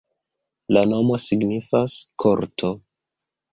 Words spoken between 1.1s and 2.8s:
signifas: korto.